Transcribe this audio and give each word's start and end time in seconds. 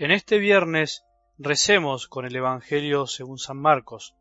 En 0.00 0.12
este 0.12 0.38
viernes 0.38 1.04
recemos 1.38 2.06
con 2.06 2.24
el 2.24 2.36
Evangelio 2.36 3.08
según 3.08 3.36
San 3.40 3.56
Marcos, 3.56 4.14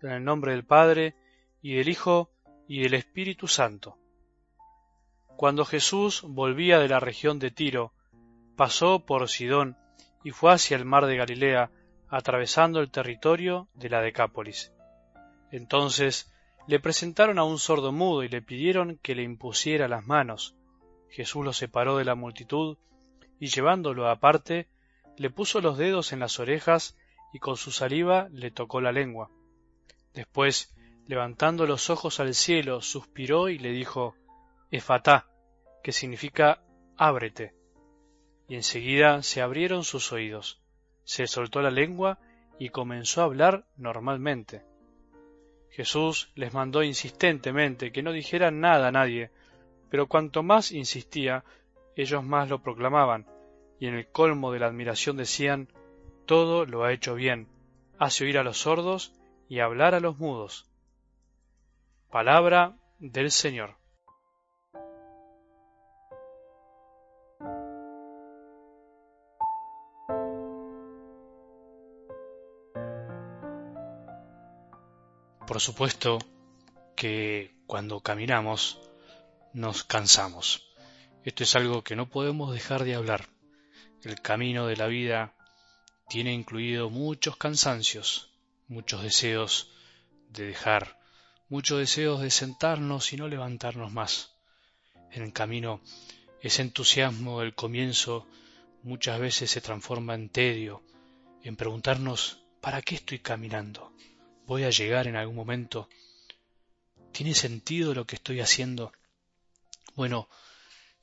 en 0.00 0.12
el 0.12 0.22
nombre 0.22 0.52
del 0.52 0.64
Padre, 0.64 1.16
y 1.60 1.74
del 1.74 1.88
Hijo, 1.88 2.30
y 2.68 2.82
del 2.82 2.94
Espíritu 2.94 3.48
Santo. 3.48 3.98
Cuando 5.36 5.64
Jesús 5.64 6.22
volvía 6.22 6.78
de 6.78 6.86
la 6.86 7.00
región 7.00 7.40
de 7.40 7.50
Tiro, 7.50 7.92
pasó 8.54 9.00
por 9.00 9.28
Sidón 9.28 9.76
y 10.22 10.30
fue 10.30 10.52
hacia 10.52 10.76
el 10.76 10.84
mar 10.84 11.06
de 11.06 11.16
Galilea, 11.16 11.72
atravesando 12.08 12.78
el 12.78 12.92
territorio 12.92 13.66
de 13.74 13.88
la 13.88 14.02
Decápolis. 14.02 14.72
Entonces 15.50 16.32
le 16.68 16.78
presentaron 16.78 17.40
a 17.40 17.44
un 17.44 17.58
sordo 17.58 17.90
mudo 17.90 18.22
y 18.22 18.28
le 18.28 18.40
pidieron 18.40 19.00
que 19.02 19.16
le 19.16 19.24
impusiera 19.24 19.88
las 19.88 20.06
manos. 20.06 20.54
Jesús 21.10 21.44
lo 21.44 21.52
separó 21.52 21.96
de 21.96 22.04
la 22.04 22.14
multitud 22.14 22.78
y 23.40 23.48
llevándolo 23.48 24.08
aparte, 24.08 24.68
le 25.16 25.30
puso 25.30 25.60
los 25.60 25.78
dedos 25.78 26.12
en 26.12 26.20
las 26.20 26.38
orejas 26.38 26.96
y 27.32 27.38
con 27.38 27.56
su 27.56 27.70
saliva 27.70 28.28
le 28.32 28.50
tocó 28.50 28.80
la 28.80 28.92
lengua. 28.92 29.30
Después, 30.12 30.74
levantando 31.06 31.66
los 31.66 31.90
ojos 31.90 32.20
al 32.20 32.34
cielo, 32.34 32.80
suspiró 32.80 33.48
y 33.48 33.58
le 33.58 33.70
dijo 33.72 34.14
Efatá, 34.70 35.26
que 35.82 35.92
significa 35.92 36.62
ábrete. 36.96 37.54
Y 38.48 38.56
enseguida 38.56 39.22
se 39.22 39.42
abrieron 39.42 39.84
sus 39.84 40.12
oídos, 40.12 40.60
se 41.04 41.26
soltó 41.26 41.60
la 41.62 41.70
lengua 41.70 42.18
y 42.58 42.68
comenzó 42.68 43.22
a 43.22 43.24
hablar 43.24 43.66
normalmente. 43.76 44.62
Jesús 45.70 46.30
les 46.36 46.54
mandó 46.54 46.82
insistentemente 46.82 47.90
que 47.90 48.02
no 48.02 48.12
dijeran 48.12 48.60
nada 48.60 48.88
a 48.88 48.92
nadie, 48.92 49.30
pero 49.90 50.06
cuanto 50.06 50.42
más 50.42 50.70
insistía, 50.70 51.44
ellos 51.96 52.22
más 52.22 52.48
lo 52.48 52.62
proclamaban, 52.62 53.26
y 53.84 53.86
en 53.86 53.96
el 53.96 54.06
colmo 54.06 54.50
de 54.50 54.60
la 54.60 54.68
admiración 54.68 55.18
decían, 55.18 55.68
todo 56.24 56.64
lo 56.64 56.84
ha 56.84 56.92
hecho 56.94 57.14
bien, 57.14 57.48
hace 57.98 58.24
oír 58.24 58.38
a 58.38 58.42
los 58.42 58.56
sordos 58.62 59.12
y 59.46 59.60
hablar 59.60 59.94
a 59.94 60.00
los 60.00 60.18
mudos. 60.18 60.66
Palabra 62.10 62.78
del 62.98 63.30
Señor. 63.30 63.76
Por 75.46 75.60
supuesto 75.60 76.20
que 76.96 77.54
cuando 77.66 78.00
caminamos 78.00 78.80
nos 79.52 79.84
cansamos. 79.84 80.74
Esto 81.22 81.42
es 81.42 81.54
algo 81.54 81.84
que 81.84 81.96
no 81.96 82.08
podemos 82.08 82.50
dejar 82.54 82.84
de 82.84 82.94
hablar. 82.94 83.33
El 84.04 84.20
camino 84.20 84.66
de 84.66 84.76
la 84.76 84.86
vida 84.86 85.32
tiene 86.10 86.34
incluido 86.34 86.90
muchos 86.90 87.38
cansancios, 87.38 88.30
muchos 88.68 89.02
deseos 89.02 89.70
de 90.28 90.44
dejar, 90.44 91.00
muchos 91.48 91.78
deseos 91.78 92.20
de 92.20 92.30
sentarnos 92.30 93.14
y 93.14 93.16
no 93.16 93.28
levantarnos 93.28 93.92
más. 93.92 94.34
En 95.10 95.22
el 95.22 95.32
camino, 95.32 95.80
ese 96.42 96.60
entusiasmo 96.60 97.40
del 97.40 97.54
comienzo 97.54 98.26
muchas 98.82 99.18
veces 99.18 99.50
se 99.50 99.62
transforma 99.62 100.14
en 100.14 100.28
tedio, 100.28 100.82
en 101.42 101.56
preguntarnos 101.56 102.44
¿para 102.60 102.82
qué 102.82 102.96
estoy 102.96 103.20
caminando? 103.20 103.94
¿Voy 104.44 104.64
a 104.64 104.70
llegar 104.70 105.06
en 105.06 105.16
algún 105.16 105.36
momento? 105.36 105.88
¿Tiene 107.10 107.32
sentido 107.32 107.94
lo 107.94 108.06
que 108.06 108.16
estoy 108.16 108.40
haciendo? 108.40 108.92
Bueno, 109.94 110.28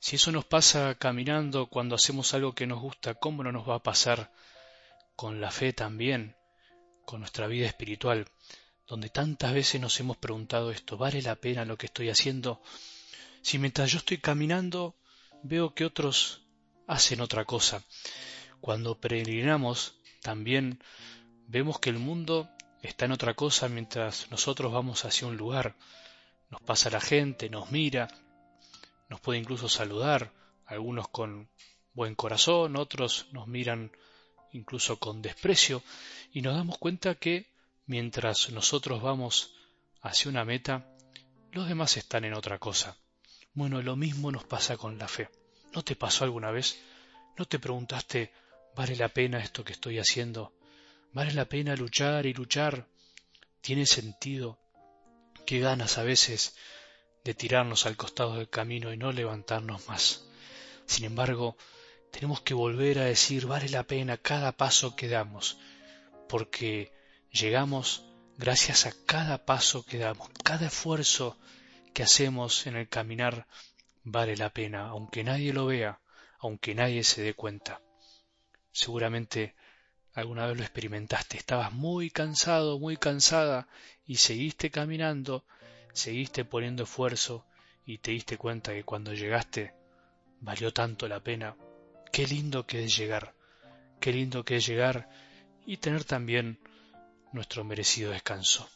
si 0.02 0.16
eso 0.16 0.32
nos 0.32 0.44
pasa 0.44 0.96
caminando 0.96 1.68
cuando 1.68 1.94
hacemos 1.94 2.34
algo 2.34 2.56
que 2.56 2.66
nos 2.66 2.80
gusta, 2.80 3.14
¿cómo 3.14 3.44
no 3.44 3.52
nos 3.52 3.68
va 3.68 3.76
a 3.76 3.82
pasar 3.84 4.32
con 5.14 5.40
la 5.40 5.52
fe 5.52 5.72
también, 5.72 6.34
con 7.04 7.20
nuestra 7.20 7.46
vida 7.46 7.68
espiritual, 7.68 8.26
donde 8.88 9.10
tantas 9.10 9.54
veces 9.54 9.80
nos 9.80 10.00
hemos 10.00 10.16
preguntado 10.16 10.72
esto, 10.72 10.96
¿vale 10.96 11.22
la 11.22 11.36
pena 11.36 11.64
lo 11.64 11.78
que 11.78 11.86
estoy 11.86 12.08
haciendo? 12.10 12.60
Si 13.42 13.60
mientras 13.60 13.92
yo 13.92 13.98
estoy 13.98 14.18
caminando 14.18 14.96
veo 15.44 15.72
que 15.72 15.84
otros 15.84 16.42
hacen 16.88 17.20
otra 17.20 17.44
cosa. 17.44 17.84
Cuando 18.60 19.00
peregrinamos 19.00 19.94
también 20.20 20.82
vemos 21.46 21.78
que 21.78 21.90
el 21.90 22.00
mundo 22.00 22.50
está 22.82 23.04
en 23.04 23.12
otra 23.12 23.34
cosa 23.34 23.68
mientras 23.68 24.28
nosotros 24.32 24.72
vamos 24.72 25.04
hacia 25.04 25.28
un 25.28 25.36
lugar. 25.36 25.76
Nos 26.50 26.60
pasa 26.60 26.90
la 26.90 27.00
gente, 27.00 27.48
nos 27.48 27.70
mira, 27.70 28.08
nos 29.12 29.20
puede 29.20 29.40
incluso 29.40 29.68
saludar, 29.68 30.32
algunos 30.64 31.06
con 31.06 31.50
buen 31.92 32.14
corazón, 32.14 32.76
otros 32.76 33.26
nos 33.32 33.46
miran 33.46 33.92
incluso 34.52 34.98
con 34.98 35.20
desprecio, 35.20 35.82
y 36.32 36.40
nos 36.40 36.56
damos 36.56 36.78
cuenta 36.78 37.16
que 37.16 37.52
mientras 37.84 38.48
nosotros 38.48 39.02
vamos 39.02 39.52
hacia 40.00 40.30
una 40.30 40.46
meta, 40.46 40.88
los 41.50 41.68
demás 41.68 41.98
están 41.98 42.24
en 42.24 42.32
otra 42.32 42.58
cosa. 42.58 42.96
Bueno, 43.52 43.82
lo 43.82 43.96
mismo 43.96 44.32
nos 44.32 44.44
pasa 44.44 44.78
con 44.78 44.96
la 44.96 45.08
fe. 45.08 45.28
¿No 45.74 45.84
te 45.84 45.94
pasó 45.94 46.24
alguna 46.24 46.50
vez? 46.50 46.80
¿No 47.36 47.44
te 47.44 47.58
preguntaste, 47.58 48.32
¿vale 48.74 48.96
la 48.96 49.10
pena 49.10 49.40
esto 49.40 49.62
que 49.62 49.74
estoy 49.74 49.98
haciendo? 49.98 50.54
¿Vale 51.12 51.34
la 51.34 51.44
pena 51.44 51.76
luchar 51.76 52.24
y 52.24 52.32
luchar? 52.32 52.88
¿Tiene 53.60 53.84
sentido? 53.84 54.58
¿Qué 55.44 55.60
ganas 55.60 55.98
a 55.98 56.02
veces 56.02 56.56
de 57.24 57.34
tirarnos 57.34 57.86
al 57.86 57.96
costado 57.96 58.36
del 58.36 58.48
camino 58.48 58.92
y 58.92 58.96
no 58.96 59.12
levantarnos 59.12 59.88
más. 59.88 60.28
Sin 60.86 61.04
embargo, 61.04 61.56
tenemos 62.10 62.40
que 62.40 62.54
volver 62.54 62.98
a 62.98 63.04
decir 63.04 63.46
vale 63.46 63.68
la 63.68 63.84
pena 63.84 64.16
cada 64.16 64.52
paso 64.52 64.96
que 64.96 65.08
damos, 65.08 65.58
porque 66.28 66.92
llegamos 67.30 68.04
gracias 68.36 68.86
a 68.86 68.92
cada 69.06 69.44
paso 69.44 69.84
que 69.84 69.98
damos, 69.98 70.28
cada 70.44 70.66
esfuerzo 70.66 71.38
que 71.94 72.02
hacemos 72.02 72.66
en 72.66 72.76
el 72.76 72.88
caminar 72.88 73.46
vale 74.04 74.36
la 74.36 74.50
pena, 74.50 74.88
aunque 74.88 75.24
nadie 75.24 75.52
lo 75.52 75.66
vea, 75.66 76.00
aunque 76.38 76.74
nadie 76.74 77.04
se 77.04 77.22
dé 77.22 77.34
cuenta. 77.34 77.80
Seguramente 78.72 79.54
alguna 80.12 80.46
vez 80.46 80.56
lo 80.56 80.62
experimentaste, 80.64 81.36
estabas 81.36 81.72
muy 81.72 82.10
cansado, 82.10 82.78
muy 82.78 82.96
cansada 82.96 83.68
y 84.04 84.16
seguiste 84.16 84.70
caminando 84.70 85.44
seguiste 85.92 86.44
poniendo 86.44 86.84
esfuerzo 86.84 87.44
y 87.84 87.98
te 87.98 88.12
diste 88.12 88.36
cuenta 88.36 88.72
que 88.72 88.84
cuando 88.84 89.12
llegaste 89.12 89.74
valió 90.40 90.72
tanto 90.72 91.08
la 91.08 91.20
pena. 91.20 91.56
Qué 92.12 92.26
lindo 92.26 92.66
que 92.66 92.84
es 92.84 92.96
llegar, 92.96 93.34
qué 94.00 94.12
lindo 94.12 94.44
que 94.44 94.56
es 94.56 94.66
llegar 94.66 95.08
y 95.66 95.78
tener 95.78 96.04
también 96.04 96.58
nuestro 97.32 97.64
merecido 97.64 98.10
descanso. 98.10 98.68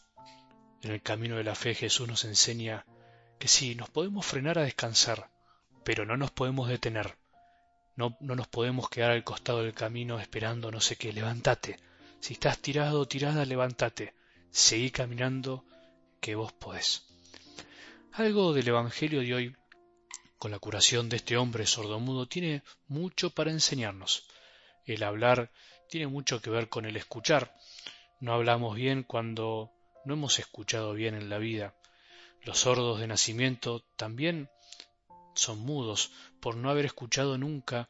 En 0.83 0.93
el 0.93 1.03
camino 1.03 1.37
de 1.37 1.45
la 1.45 1.55
fe 1.55 1.75
Jesús 1.75 2.09
nos 2.09 2.25
enseña 2.25 2.87
que 3.39 3.49
sí, 3.49 3.75
nos 3.75 3.91
podemos 3.91 4.25
frenar 4.25 4.59
a 4.59 4.63
descansar, 4.63 5.31
pero 5.85 6.07
no 6.07 6.17
nos 6.17 6.31
podemos 6.31 6.69
detener. 6.69 7.19
No, 7.97 8.17
no 8.21 8.35
nos 8.35 8.49
podemos 8.49 8.89
quedar 8.89 9.11
al 9.11 9.25
costado 9.25 9.63
del 9.63 9.75
camino 9.75 10.19
esperando 10.21 10.71
no 10.71 10.81
sé 10.81 10.97
qué. 10.97 11.13
Levántate. 11.13 11.79
Si 12.21 12.35
estás 12.35 12.59
tirado 12.59 13.01
o 13.01 13.09
tirada, 13.09 13.45
levántate. 13.45 14.15
Seguí 14.51 14.91
caminando 14.91 15.65
que 16.21 16.35
vos 16.35 16.53
podés. 16.53 17.07
Algo 18.13 18.53
del 18.53 18.69
Evangelio 18.69 19.21
de 19.21 19.35
hoy, 19.35 19.57
con 20.39 20.51
la 20.51 20.59
curación 20.59 21.09
de 21.09 21.17
este 21.17 21.37
hombre 21.37 21.67
sordomudo, 21.67 22.27
tiene 22.27 22.63
mucho 22.89 23.31
para 23.31 23.51
enseñarnos. 23.51 24.27
El 24.85 25.03
hablar 25.03 25.51
tiene 25.89 26.07
mucho 26.07 26.41
que 26.41 26.51
ver 26.51 26.69
con 26.69 26.85
el 26.85 26.97
escuchar. 26.97 27.55
No 28.21 28.33
hablamos 28.33 28.75
bien 28.77 29.03
cuando 29.03 29.71
no 30.05 30.15
hemos 30.15 30.39
escuchado 30.39 30.95
bien 30.95 31.15
en 31.15 31.29
la 31.29 31.39
vida. 31.39 31.75
Los 32.43 32.61
sordos 32.61 33.01
de 33.01 33.07
nacimiento 33.07 33.85
también 33.97 34.49
son 35.35 35.59
mudos 35.59 36.13
por 36.41 36.57
no 36.57 36.71
haber 36.71 36.87
escuchado 36.87 37.37
nunca 37.39 37.89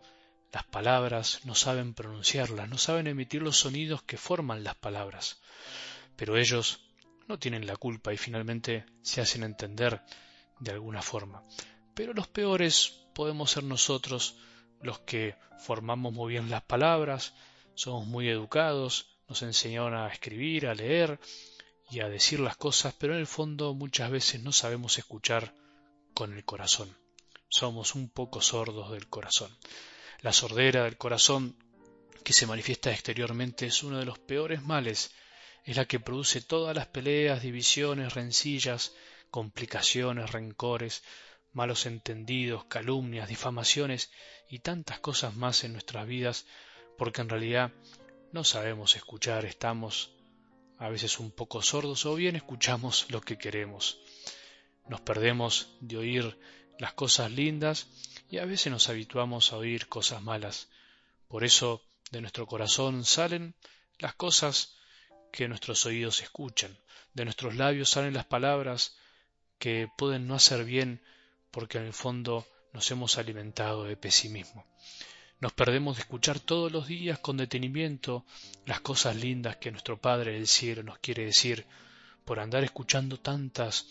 las 0.53 0.65
palabras, 0.65 1.41
no 1.45 1.55
saben 1.55 1.93
pronunciarlas, 1.93 2.69
no 2.69 2.79
saben 2.79 3.07
emitir 3.07 3.43
los 3.43 3.59
sonidos 3.59 4.03
que 4.03 4.17
forman 4.17 4.65
las 4.65 4.75
palabras. 4.75 5.39
Pero 6.17 6.39
ellos 6.39 6.86
no 7.29 7.39
tienen 7.39 7.67
la 7.67 7.77
culpa 7.77 8.13
y 8.13 8.17
finalmente 8.17 8.87
se 9.03 9.21
hacen 9.21 9.43
entender 9.43 10.03
de 10.61 10.73
alguna 10.73 11.03
forma. 11.03 11.43
Pero 11.95 12.13
los 12.13 12.29
peores 12.29 13.07
podemos 13.15 13.51
ser 13.51 13.65
nosotros 13.65 14.37
los 14.81 15.01
que 15.01 15.37
formamos 15.59 16.13
muy 16.13 16.33
bien 16.33 16.51
las 16.51 16.63
palabras, 16.63 17.35
somos 17.75 18.07
muy 18.07 18.29
educados, 18.29 19.19
nos 19.29 19.43
enseñaron 19.43 19.95
a 19.95 20.09
escribir, 20.09 20.67
a 20.67 20.75
leer 20.75 21.19
y 21.91 22.01
a 22.01 22.09
decir 22.09 22.41
las 22.41 22.57
cosas, 22.57 22.95
pero 22.99 23.15
en 23.15 23.21
el 23.21 23.27
fondo 23.27 23.75
muchas 23.75 24.11
veces 24.11 24.43
no 24.43 24.53
sabemos 24.53 24.99
escuchar 24.99 25.55
con 26.15 26.33
el 26.35 26.45
corazón. 26.45 26.97
Somos 27.49 27.95
un 27.95 28.09
poco 28.09 28.41
sordos 28.41 28.91
del 28.91 29.09
corazón. 29.09 29.51
La 30.21 30.33
sordera 30.33 30.85
del 30.85 30.97
corazón 30.97 31.57
que 32.25 32.33
se 32.33 32.47
manifiesta 32.47 32.91
exteriormente 32.91 33.67
es 33.67 33.83
uno 33.83 33.99
de 33.99 34.05
los 34.05 34.19
peores 34.19 34.63
males 34.63 35.13
es 35.67 35.77
la 35.77 35.85
que 35.85 35.99
produce 35.99 36.41
todas 36.41 36.77
las 36.77 36.87
peleas, 36.87 37.43
divisiones, 37.43 38.15
rencillas, 38.15 38.95
complicaciones, 39.31 40.31
rencores, 40.31 41.03
malos 41.53 41.87
entendidos, 41.87 42.65
calumnias, 42.67 43.29
difamaciones 43.29 44.13
y 44.49 44.61
tantas 44.61 45.01
cosas 45.01 45.35
más 45.35 45.65
en 45.65 45.73
nuestras 45.73 46.07
vidas 46.07 46.47
porque 46.97 47.21
en 47.21 47.29
realidad 47.29 47.73
no 48.33 48.45
sabemos 48.45 48.95
escuchar, 48.95 49.45
estamos 49.45 50.13
a 50.79 50.89
veces 50.89 51.19
un 51.19 51.33
poco 51.33 51.61
sordos 51.63 52.07
o 52.07 52.15
bien 52.15 52.37
escuchamos 52.37 53.07
lo 53.11 53.21
que 53.21 53.37
queremos. 53.37 53.99
Nos 54.89 55.01
perdemos 55.01 55.75
de 55.81 55.97
oír 55.97 56.39
las 56.79 56.93
cosas 56.93 57.33
lindas 57.33 57.89
y 58.31 58.39
a 58.39 58.45
veces 58.45 58.71
nos 58.71 58.89
habituamos 58.89 59.53
a 59.53 59.57
oír 59.57 59.89
cosas 59.89 60.23
malas. 60.23 60.69
Por 61.27 61.43
eso 61.43 61.83
de 62.13 62.21
nuestro 62.21 62.47
corazón 62.47 63.05
salen 63.05 63.57
las 63.99 64.15
cosas 64.15 64.77
que 65.33 65.49
nuestros 65.49 65.87
oídos 65.87 66.23
escuchan, 66.23 66.77
de 67.15 67.25
nuestros 67.25 67.55
labios 67.57 67.91
salen 67.91 68.15
las 68.15 68.27
palabras 68.27 68.97
que 69.59 69.89
pueden 69.97 70.27
no 70.27 70.35
hacer 70.35 70.65
bien 70.65 71.03
porque 71.51 71.79
en 71.79 71.85
el 71.85 71.93
fondo 71.93 72.47
nos 72.73 72.91
hemos 72.91 73.17
alimentado 73.19 73.85
de 73.85 73.97
pesimismo. 73.97 74.67
Nos 75.41 75.53
perdemos 75.53 75.97
de 75.97 76.03
escuchar 76.03 76.41
todos 76.41 76.73
los 76.73 76.87
días 76.87 77.19
con 77.19 77.37
detenimiento 77.37 78.25
las 78.65 78.81
cosas 78.81 79.17
lindas 79.17 79.57
que 79.57 79.71
nuestro 79.71 80.01
Padre 80.01 80.33
del 80.33 80.47
cielo 80.47 80.83
nos 80.83 80.99
quiere 80.99 81.25
decir 81.25 81.67
por 82.25 82.41
andar 82.41 82.65
escuchando 82.65 83.19
tantas 83.19 83.87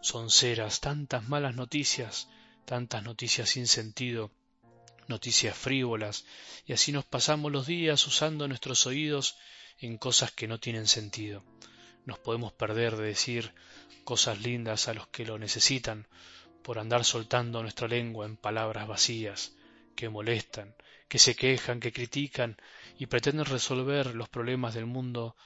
sonceras, 0.00 0.80
tantas 0.80 1.28
malas 1.28 1.54
noticias, 1.54 2.28
tantas 2.64 3.02
noticias 3.02 3.50
sin 3.50 3.66
sentido, 3.66 4.30
noticias 5.08 5.56
frívolas, 5.56 6.24
y 6.66 6.72
así 6.72 6.92
nos 6.92 7.04
pasamos 7.04 7.52
los 7.52 7.66
días 7.66 8.06
usando 8.06 8.48
nuestros 8.48 8.86
oídos 8.86 9.36
en 9.78 9.98
cosas 9.98 10.32
que 10.32 10.48
no 10.48 10.58
tienen 10.58 10.86
sentido. 10.86 11.44
Nos 12.04 12.18
podemos 12.18 12.52
perder 12.52 12.96
de 12.96 13.04
decir 13.04 13.52
cosas 14.04 14.40
lindas 14.40 14.88
a 14.88 14.94
los 14.94 15.08
que 15.08 15.26
lo 15.26 15.38
necesitan 15.38 16.06
por 16.62 16.78
andar 16.78 17.04
soltando 17.04 17.62
nuestra 17.62 17.88
lengua 17.88 18.26
en 18.26 18.36
palabras 18.36 18.88
vacías, 18.88 19.56
que 19.94 20.08
molestan, 20.08 20.74
que 21.08 21.18
se 21.18 21.34
quejan, 21.34 21.80
que 21.80 21.92
critican 21.92 22.56
y 22.98 23.06
pretenden 23.06 23.44
resolver 23.44 24.14
los 24.14 24.28
problemas 24.28 24.74
del 24.74 24.86
mundo 24.86 25.36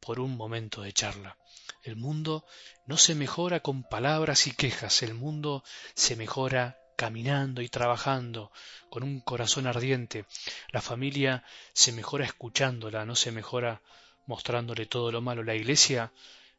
por 0.00 0.20
un 0.20 0.36
momento 0.36 0.82
de 0.82 0.92
charla. 0.92 1.38
El 1.82 1.96
mundo 1.96 2.44
no 2.86 2.96
se 2.96 3.14
mejora 3.14 3.60
con 3.60 3.82
palabras 3.84 4.46
y 4.46 4.52
quejas, 4.52 5.02
el 5.02 5.14
mundo 5.14 5.64
se 5.94 6.16
mejora 6.16 6.78
caminando 6.96 7.62
y 7.62 7.68
trabajando 7.68 8.52
con 8.90 9.02
un 9.02 9.20
corazón 9.20 9.66
ardiente. 9.66 10.26
La 10.72 10.80
familia 10.80 11.44
se 11.72 11.92
mejora 11.92 12.24
escuchándola, 12.24 13.04
no 13.04 13.16
se 13.16 13.32
mejora 13.32 13.82
mostrándole 14.26 14.86
todo 14.86 15.12
lo 15.12 15.20
malo. 15.20 15.42
La 15.42 15.54
iglesia 15.54 16.12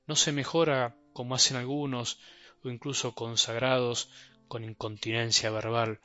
no 0.07 0.15
se 0.15 0.31
mejora 0.31 0.95
como 1.13 1.35
hacen 1.35 1.57
algunos 1.57 2.19
o 2.63 2.69
incluso 2.69 3.15
consagrados 3.15 4.09
con 4.47 4.63
incontinencia 4.63 5.49
verbal, 5.49 5.99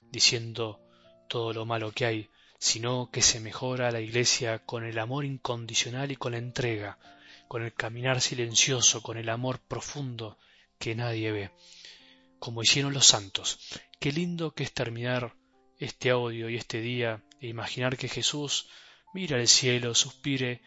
diciendo 0.00 0.80
todo 1.28 1.52
lo 1.52 1.64
malo 1.64 1.92
que 1.92 2.06
hay, 2.06 2.30
sino 2.58 3.10
que 3.10 3.22
se 3.22 3.40
mejora 3.40 3.90
la 3.90 4.00
Iglesia 4.00 4.60
con 4.60 4.84
el 4.84 4.98
amor 4.98 5.24
incondicional 5.24 6.10
y 6.12 6.16
con 6.16 6.32
la 6.32 6.38
entrega, 6.38 6.98
con 7.48 7.62
el 7.62 7.72
caminar 7.72 8.20
silencioso, 8.20 9.02
con 9.02 9.16
el 9.18 9.28
amor 9.28 9.60
profundo 9.60 10.38
que 10.78 10.94
nadie 10.94 11.32
ve, 11.32 11.50
como 12.38 12.62
hicieron 12.62 12.92
los 12.92 13.06
santos. 13.06 13.58
Qué 14.00 14.12
lindo 14.12 14.52
que 14.52 14.64
es 14.64 14.72
terminar 14.72 15.34
este 15.78 16.10
audio 16.10 16.48
y 16.48 16.56
este 16.56 16.80
día 16.80 17.22
e 17.40 17.48
imaginar 17.48 17.96
que 17.96 18.08
Jesús 18.08 18.68
mira 19.12 19.38
al 19.38 19.48
cielo, 19.48 19.94
suspire 19.94 20.62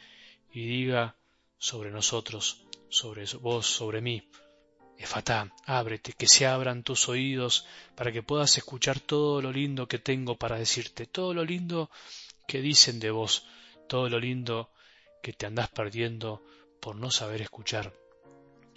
y 0.52 0.66
diga 0.68 1.16
sobre 1.58 1.92
nosotros, 1.92 2.66
sobre 2.90 3.26
vos, 3.42 3.66
sobre 3.68 4.02
mí, 4.02 4.30
Efatá, 5.00 5.50
ábrete, 5.66 6.12
que 6.12 6.28
se 6.28 6.46
abran 6.46 6.84
tus 6.84 7.08
oídos 7.08 7.66
para 7.96 8.12
que 8.12 8.22
puedas 8.22 8.58
escuchar 8.58 9.00
todo 9.00 9.42
lo 9.42 9.50
lindo 9.50 9.88
que 9.88 9.98
tengo 9.98 10.36
para 10.36 10.60
decirte, 10.60 11.06
todo 11.06 11.34
lo 11.34 11.46
lindo 11.46 11.90
que 12.46 12.60
dicen 12.60 13.00
de 13.00 13.10
vos, 13.10 13.46
todo 13.88 14.10
lo 14.10 14.20
lindo 14.20 14.72
que 15.24 15.32
te 15.32 15.46
andás 15.46 15.70
perdiendo 15.70 16.44
por 16.82 16.98
no 16.98 17.12
saber 17.12 17.42
escuchar. 17.42 17.94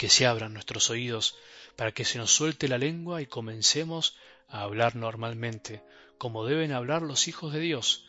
Que 0.02 0.08
se 0.08 0.26
abran 0.26 0.52
nuestros 0.52 0.90
oídos 0.90 1.36
para 1.76 1.92
que 1.92 2.04
se 2.04 2.18
nos 2.18 2.32
suelte 2.32 2.66
la 2.66 2.76
lengua 2.76 3.22
y 3.22 3.26
comencemos 3.26 4.16
a 4.48 4.62
hablar 4.62 4.96
normalmente, 4.96 5.80
como 6.18 6.44
deben 6.44 6.72
hablar 6.72 7.02
los 7.02 7.28
hijos 7.28 7.52
de 7.52 7.60
Dios, 7.60 8.04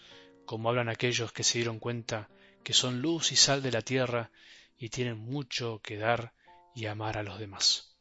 como 0.48 0.70
hablan 0.70 0.90
aquellos 0.90 1.32
que 1.32 1.44
se 1.44 1.60
dieron 1.60 1.78
cuenta 1.78 2.32
que 2.64 2.74
son 2.74 3.04
luz 3.04 3.32
y 3.32 3.36
sal 3.36 3.62
de 3.62 3.72
la 3.72 3.84
tierra 3.84 4.32
y 4.76 4.90
tienen 4.90 5.20
mucho 5.20 5.82
que 5.84 5.98
dar 5.98 6.34
y 6.74 6.88
amar 6.88 7.16
a 7.16 7.22
los 7.22 7.38
demás 7.38 7.96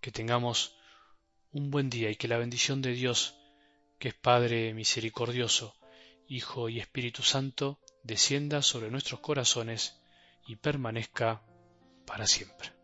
que 0.00 0.10
tengamos 0.10 0.74
un 1.52 1.70
buen 1.70 1.88
día 1.88 2.10
y 2.10 2.16
que 2.16 2.26
la 2.26 2.36
bendición 2.36 2.82
de 2.82 2.94
Dios, 2.94 3.36
que 4.00 4.08
es 4.08 4.14
Padre 4.14 4.74
misericordioso, 4.74 5.76
Hijo 6.26 6.68
y 6.68 6.80
Espíritu 6.80 7.22
Santo, 7.22 7.78
descienda 8.02 8.60
sobre 8.60 8.90
nuestros 8.90 9.20
corazones 9.20 10.00
y 10.48 10.56
permanezca 10.56 11.44
para 12.06 12.26
siempre. 12.26 12.79